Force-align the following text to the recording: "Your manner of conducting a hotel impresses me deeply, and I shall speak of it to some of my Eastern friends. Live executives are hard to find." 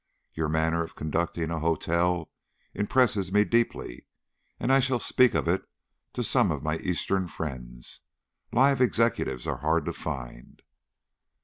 "Your 0.33 0.49
manner 0.49 0.83
of 0.83 0.95
conducting 0.95 1.51
a 1.51 1.59
hotel 1.59 2.31
impresses 2.73 3.31
me 3.31 3.43
deeply, 3.43 4.07
and 4.59 4.73
I 4.73 4.79
shall 4.79 4.97
speak 4.97 5.35
of 5.35 5.47
it 5.47 5.61
to 6.13 6.23
some 6.23 6.49
of 6.51 6.63
my 6.63 6.79
Eastern 6.79 7.27
friends. 7.27 8.01
Live 8.51 8.81
executives 8.81 9.45
are 9.45 9.57
hard 9.57 9.85
to 9.85 9.93
find." 9.93 10.63